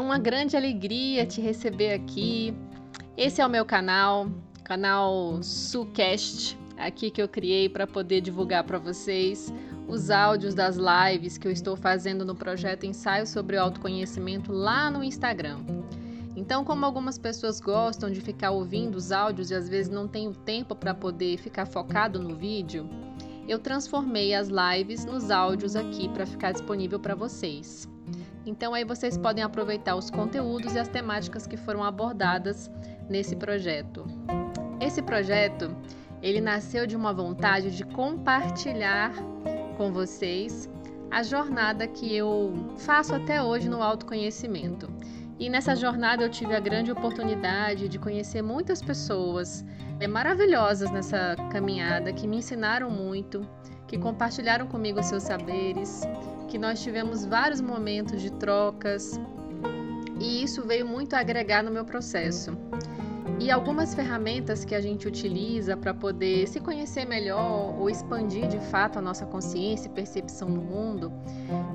[0.00, 2.54] uma grande alegria te receber aqui.
[3.16, 4.30] Esse é o meu canal,
[4.64, 9.52] canal Sucast, aqui que eu criei para poder divulgar para vocês
[9.86, 15.04] os áudios das lives que eu estou fazendo no projeto Ensaio sobre Autoconhecimento lá no
[15.04, 15.60] Instagram.
[16.36, 20.26] Então, como algumas pessoas gostam de ficar ouvindo os áudios e às vezes não tem
[20.26, 22.88] o tempo para poder ficar focado no vídeo,
[23.46, 27.93] eu transformei as lives nos áudios aqui para ficar disponível para vocês.
[28.46, 32.70] Então aí vocês podem aproveitar os conteúdos e as temáticas que foram abordadas
[33.08, 34.04] nesse projeto.
[34.80, 35.74] Esse projeto,
[36.20, 39.12] ele nasceu de uma vontade de compartilhar
[39.76, 40.68] com vocês
[41.10, 44.88] a jornada que eu faço até hoje no autoconhecimento.
[45.38, 49.64] E nessa jornada eu tive a grande oportunidade de conhecer muitas pessoas
[50.00, 53.46] é, maravilhosas nessa caminhada que me ensinaram muito,
[53.86, 56.02] que compartilharam comigo seus saberes,
[56.48, 59.20] que nós tivemos vários momentos de trocas
[60.20, 62.56] e isso veio muito agregar no meu processo.
[63.40, 68.60] E algumas ferramentas que a gente utiliza para poder se conhecer melhor ou expandir de
[68.60, 71.12] fato a nossa consciência e percepção no mundo,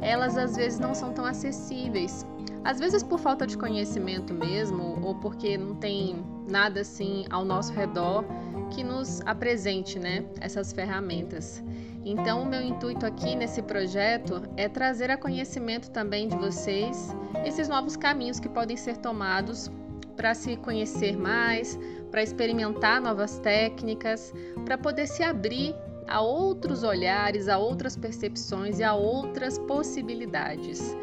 [0.02, 2.26] elas às vezes não são tão acessíveis.
[2.64, 7.74] Às vezes por falta de conhecimento mesmo, ou porque não tem nada assim ao nosso
[7.74, 8.24] redor
[8.72, 11.64] que nos apresente, né, essas ferramentas.
[12.06, 17.68] Então, o meu intuito aqui nesse projeto é trazer a conhecimento também de vocês esses
[17.68, 19.70] novos caminhos que podem ser tomados
[20.16, 21.78] para se conhecer mais,
[22.10, 24.34] para experimentar novas técnicas,
[24.66, 25.76] para poder se abrir
[26.08, 30.96] a outros olhares, a outras percepções e a outras possibilidades.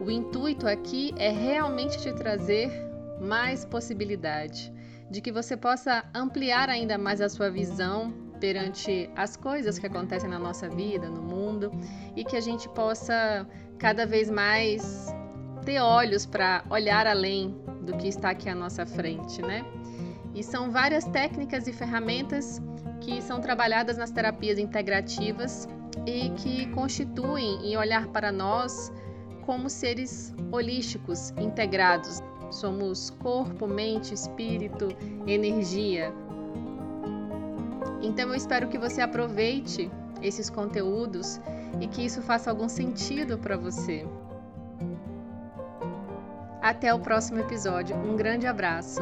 [0.00, 2.70] O intuito aqui é realmente te trazer
[3.20, 4.72] mais possibilidade,
[5.10, 10.28] de que você possa ampliar ainda mais a sua visão perante as coisas que acontecem
[10.28, 11.70] na nossa vida, no mundo,
[12.16, 13.46] e que a gente possa
[13.78, 15.14] cada vez mais
[15.64, 19.64] ter olhos para olhar além do que está aqui à nossa frente, né?
[20.34, 22.60] E são várias técnicas e ferramentas
[23.00, 25.68] que são trabalhadas nas terapias integrativas
[26.06, 28.92] e que constituem em olhar para nós
[29.44, 32.20] como seres holísticos, integrados.
[32.50, 34.88] Somos corpo, mente, espírito,
[35.26, 36.12] energia.
[38.02, 39.90] Então eu espero que você aproveite
[40.22, 41.40] esses conteúdos
[41.80, 44.06] e que isso faça algum sentido para você.
[46.62, 47.96] Até o próximo episódio.
[47.96, 49.00] Um grande abraço.